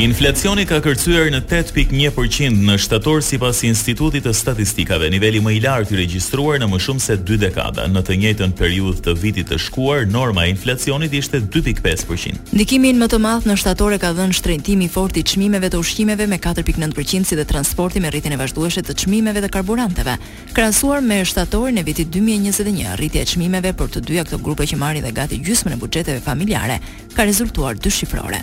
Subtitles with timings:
[0.00, 5.92] Inflacioni ka kërcyer në 8.1% në shtator sipas Institutit të Statistikave, niveli më i lartë
[5.92, 7.84] i regjistruar në më shumë se 2 dekada.
[7.90, 12.40] Në të njëjtën periudhë të vitit të shkuar, norma e inflacionit ishte 2.5%.
[12.56, 15.82] Ndikimin më të madh në shtator e ka dhënë shtrëngtimi i fortë i çmimeve të
[15.84, 20.16] ushqimeve me 4.9% si dhe transporti me rritjen e vazhdueshme të çmimeve të karburanteve.
[20.56, 24.80] Krahasuar me shtatorin e vitit 2021, rritja e çmimeve për të dyja këto grupe që
[24.80, 26.80] marrin dhe gati gjysmën e buxheteve familjare
[27.12, 28.40] ka rezultuar dyshifrore.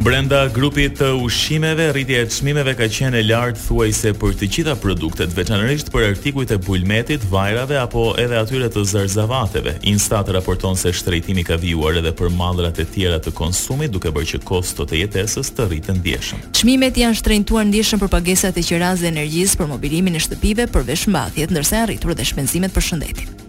[0.00, 4.72] Brenda grupit të ushqimeve, rritja e çmimeve ka qenë e lartë thuajse për të gjitha
[4.80, 9.74] produktet, veçanërisht për artikujt e bulmetit, vajrave apo edhe atyre të zarzavateve.
[9.92, 14.30] Instat raporton se shtrejtimi ka vijuar edhe për mallrat e tjera të konsumit, duke bërë
[14.32, 16.48] që kostot e jetesës të rriten ndjeshëm.
[16.56, 20.88] Çmimet janë shtrejtuar ndjeshëm për pagesat e qiraz dhe energjisë për mobilimin e shtëpive për
[21.12, 23.39] mbathjet, ndërsa janë rritur dhe shpenzimet për shëndetin.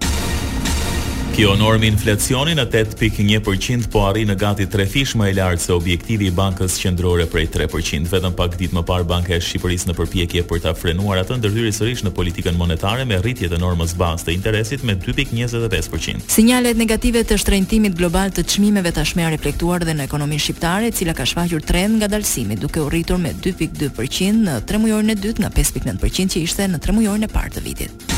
[1.32, 5.72] Kjo normë inflacioni në 8.1% po arri në gati tre fish më e lartë se
[5.72, 8.10] objektivi i bankës qendrore prej 3%.
[8.12, 11.72] Vetëm pak ditë më parë Banka e Shqipërisë në përpjekje për ta frenuar atë ndërhyrje
[11.80, 16.28] sërish në politikën monetare me rritje të normës bazë të interesit me 2.25%.
[16.36, 20.96] Sinjalet negative të shtrëngtimit global të çmimeve tashmë janë reflektuar dhe në ekonominë shqiptare, e
[21.00, 25.56] cila ka shfaqur trend ngadalësimi, duke u rritur me 2.2% në tremujorin e dytë nga
[25.64, 28.11] 5.9% që ishte në tremujorin e parë të vitit.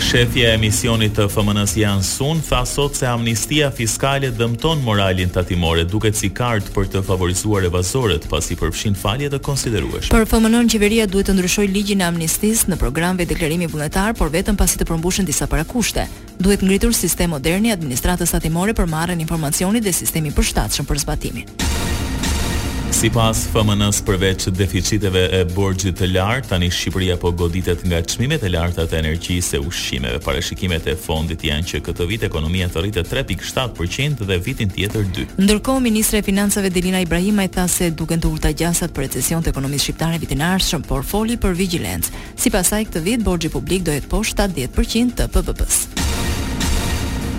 [0.00, 5.80] Shefja e emisionit të FMNs Jan Sun tha sot se amnistia fiskale dëmton moralin tatimor,
[5.90, 10.14] duket si kart për të favorizuar evazorët pasi përfshin falje të konsiderueshme.
[10.14, 14.30] Për fmn qeveria duhet të ndryshojë ligjin e amnistisë në program ve deklarimi vullnetar, por
[14.32, 16.06] vetëm pasi të përmbushen disa parakushte.
[16.38, 21.04] Duhet ngritur sistem modern i administratës tatimore për marrjen e informacionit dhe sistemi përshtatshëm për
[21.04, 22.07] zbatimin.
[22.98, 28.42] Si pas fmn përveç deficiteve e borgjit të lartë, tani Shqipëria po goditet nga qmimet
[28.42, 30.18] e larta të energjisë e ushqimeve.
[30.24, 35.28] Parashikimet e fondit janë që këtë vit ekonomia të rritët 3.7% dhe vitin tjetër 2.
[35.46, 39.46] Ndërko, Ministre e Financave Delina Ibrahima i tha se duken të urta gjasat për recesion
[39.46, 42.10] të ekonomisë shqiptare vitin arshëm, por foli për vigilendës.
[42.34, 45.82] Si pasaj këtë vit, borgjit publik dojet po 70% të pëpëpës.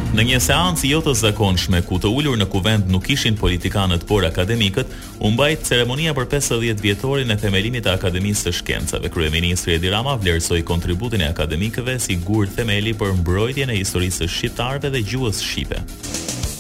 [0.09, 4.25] Në një seancë jo të zakonshme ku të ulur në kuvend nuk ishin politikanët por
[4.25, 4.90] akademikët,
[5.22, 9.12] u mbajt ceremonia për 50 vjetorin e themelimit të Akademisë së Shkencave.
[9.14, 14.31] Kryeministri Edi Rama vlerësoi kontributin e akademikëve si gur themeli për mbrojtjen e historisë së
[14.40, 15.84] shqiptarëve dhe gjuhës shqipe.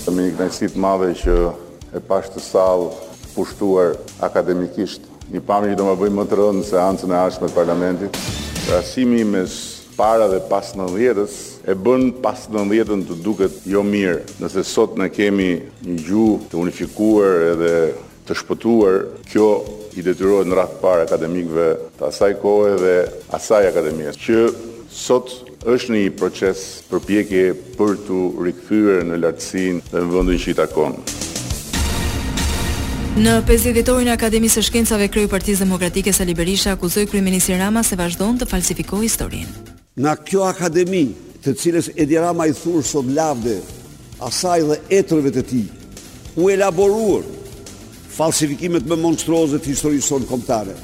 [0.05, 1.39] Kemi një kënaqësi të madhe që
[1.97, 2.67] e pash të
[3.33, 3.97] pushtuar
[4.29, 5.09] akademikisht.
[5.33, 8.23] Një pamje që do më bëj më të rëndë në seancën e ardhshme të parlamentit.
[8.67, 9.57] Krahasimi mes
[9.99, 14.21] para dhe pas 90-s e bën pas 90-ën të duket jo mirë.
[14.39, 15.49] Nëse sot ne kemi
[15.83, 17.73] një gjuhë të unifikuar edhe
[18.29, 18.95] të shpëtuar,
[19.27, 19.49] kjo
[19.99, 21.67] i detyrohet në radhë parë akademikëve
[21.99, 22.95] të asaj kohe dhe
[23.35, 24.45] asaj akademisë që
[24.89, 25.33] sot
[25.67, 27.43] është një proces përpjekje
[27.75, 30.95] për të rikthyer në lartësinë dhe në vendin që i takon.
[33.19, 37.99] Në 50 vjetorin e Akademisë së Shkencave Partisë Demokratike Sali Berisha akuzoi kryeministin Rama se
[37.99, 39.68] vazhdon të falsifikojë historinë.
[39.99, 41.01] Në kjo akademi
[41.43, 43.57] të cilës Edi Rama i thurë sot lavde,
[44.23, 45.63] asaj dhe etërve të ti,
[46.39, 47.25] u elaboruar
[48.15, 50.75] falsifikimet më të historisë sonë komptare.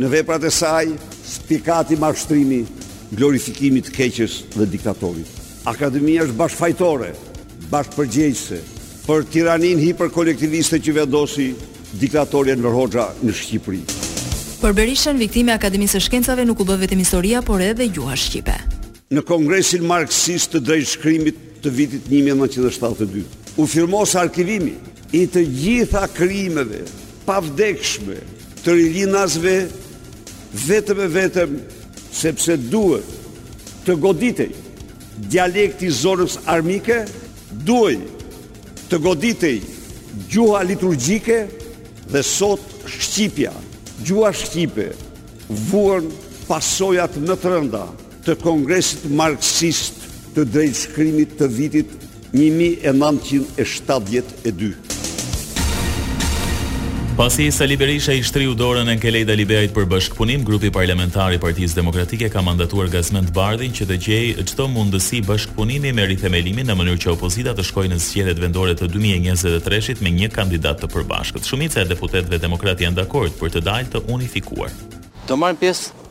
[0.00, 0.88] Në veprat e saj,
[1.36, 2.64] spikati marshtrimi,
[3.14, 5.30] glorifikimi të keqes dhe diktatorit.
[5.70, 7.12] Akademia është bashk fajtore,
[7.70, 11.52] për tiranin hiperkolektiviste që vendosi
[12.02, 14.02] diktatorje në Roja në Shqipëri.
[14.64, 18.54] Për Berishën, viktime Akademisë së Shkencave nuk u bë vetëm historia, por edhe gjuha shqipe.
[19.12, 23.24] Në Kongresin Marksist të Drejtshkrimit të vitit 1972,
[23.60, 24.72] u firmos arkivimi
[25.20, 26.80] i të gjitha krimeve
[27.26, 28.16] pavdekshme
[28.62, 29.52] të rilinazve
[30.64, 31.58] vetëm e vetëm
[32.22, 34.48] sepse duhet të goditej
[35.28, 37.02] dialekti zonës armike,
[37.68, 39.58] duhet të goditej
[40.32, 41.38] gjuha liturgjike
[42.14, 42.64] dhe sot
[42.96, 43.52] shqipja
[44.02, 44.90] Gjua Shqipe
[45.68, 46.10] vuan
[46.48, 47.84] pasojat në të rënda
[48.24, 49.94] të kongresit Marksist
[50.34, 51.88] të drejtshkrimit të vitit
[52.34, 54.93] 1972.
[57.16, 61.76] Pasi Sali Berisha i shtriu dorën në Kelej Daliberit për bashkëpunim, grupi parlamentar i Partisë
[61.78, 67.02] Demokratike ka mandatuar Gazmend Bardhin që të gjejë çdo mundësi bashkëpunimi me rithemelimin në mënyrë
[67.04, 71.46] që opozita të shkojë në zgjedhjet vendore të 2023-shit me një kandidat të përbashkët.
[71.46, 74.74] Shumica e deputetëve demokratë janë dakord për të dalë të unifikuar.
[75.30, 76.02] Të marrin pjesë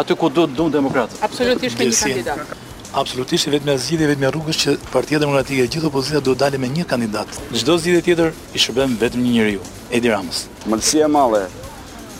[0.00, 1.20] aty ku duhet dhun demokratët.
[1.28, 2.58] Absolutisht me një kandidat.
[2.90, 6.40] Absolutisht vetëm me zgjidhje vetëm me rrugës që Partia Demokratike e gjithë opozita do të
[6.42, 7.28] dalë me një kandidat.
[7.54, 9.60] Çdo zgjidhje tjetër i shërben vetëm një njeriu,
[9.94, 10.40] Edi Ramës.
[10.66, 11.44] Mëlësia e madhe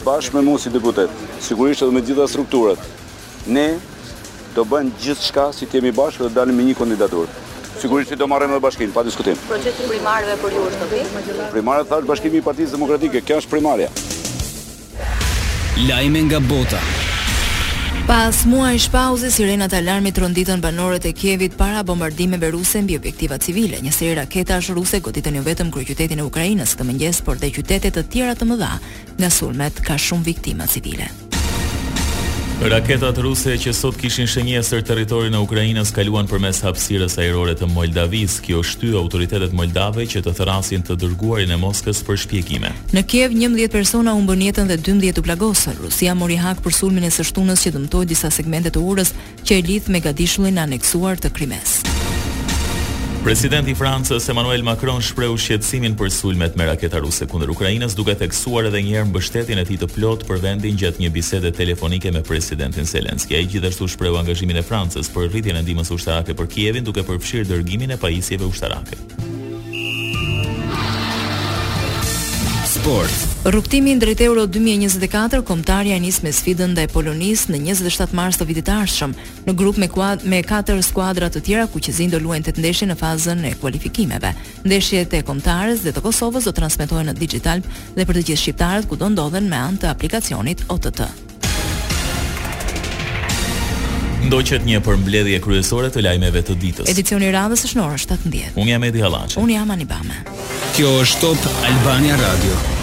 [0.06, 1.10] bashkë me mua si deputet,
[1.42, 2.86] sigurisht edhe me gjitha strukturat.
[3.50, 3.66] Ne
[4.54, 7.34] do bën gjithçka si të jemi bashkë dhe të dalim me një kandidaturë.
[7.82, 9.42] Sigurisht që do marrim edhe bashkinë pa diskutim.
[9.50, 11.50] Procesi primarëve për ju është okay?
[11.58, 13.90] Primarët thash bashkimi i Partisë Demokratike, kjo është primarja.
[15.90, 16.78] Lajme nga bota.
[18.10, 23.78] Pas muaj shpauze, sirenat alarmit rënditën banorët e Kjevit para bombardimeve ruse mbi objektiva civile.
[23.86, 27.52] Një seri raketash ruse goditën jo vetëm kërë qytetin e Ukrajinës këtë mëngjes, por dhe
[27.54, 28.72] qytetet të tjera të mëdha
[29.20, 31.06] nga sulmet ka shumë viktima civile.
[32.60, 38.34] Raketat ruse që sot kishin shënjestër territorin e Ukrainës kaluan përmes hapësirës ajrore të Moldavis,
[38.44, 42.74] kjo shtyu autoritetet moldave që të thrasin të dërguarin e Moskës për shpjegime.
[42.92, 45.80] Në Kiev 11 persona u mbën jetën dhe 12 u plagosën.
[45.86, 49.56] Rusia mori hak për sulmin e së shtunës që dëmtoi disa segmente të urës që
[49.56, 51.78] e lidh me gatishullin aneksuar të Krimes.
[53.20, 58.14] Presidenti i Francës Emmanuel Macron shpreu shqetësimin për sulmet me raketa ruse kundër Ukrainës, duke
[58.16, 62.12] theksuar edhe një herë mbështetjen e tij të plotë për vendin gjatë një bisede telefonike
[62.16, 63.36] me presidentin Zelensky.
[63.36, 67.50] Ai gjithashtu shpreu angazhimin e Francës për rritjen e ndihmës ushtarake për Kievin, duke përfshirë
[67.52, 68.96] dërgimin e pajisjeve ushtarake.
[72.84, 73.26] Sport.
[73.44, 78.66] Rrugtimi drejt Euro 2024 kombëtarja nis me sfidën ndaj Polonisë në 27 mars të vitit
[78.70, 79.12] të ardhshëm
[79.44, 82.86] në grup me kuad, me katër skuadra të tjera ku që do luajnë tet ndeshje
[82.88, 84.32] në fazën e kualifikimeve.
[84.64, 87.58] Ndeshjet e kombëtarës dhe të Kosovës do transmetohen në Digital
[87.96, 91.08] dhe për të gjithë shqiptarët ku do ndodhen me anë të aplikacionit OTT.
[94.20, 96.90] Ndoqet një përmbledhje kryesore të lajmeve të ditës.
[96.92, 98.58] Edicioni i radhës është në orën 17.
[98.60, 99.38] Unë jam Edi Hallaçi.
[99.40, 100.20] Unë jam Anibame.
[100.76, 102.79] Kjo është Top Albania Radio.